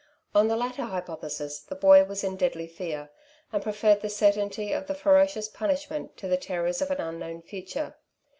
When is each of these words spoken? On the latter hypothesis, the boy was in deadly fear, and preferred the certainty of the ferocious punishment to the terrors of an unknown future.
On 0.33 0.47
the 0.47 0.55
latter 0.57 0.85
hypothesis, 0.85 1.59
the 1.59 1.75
boy 1.75 2.03
was 2.05 2.23
in 2.23 2.35
deadly 2.35 2.65
fear, 2.65 3.11
and 3.53 3.61
preferred 3.61 4.01
the 4.01 4.09
certainty 4.09 4.71
of 4.73 4.87
the 4.87 4.95
ferocious 4.95 5.47
punishment 5.47 6.17
to 6.17 6.27
the 6.27 6.37
terrors 6.37 6.81
of 6.81 6.89
an 6.89 6.99
unknown 6.99 7.43
future. 7.43 7.93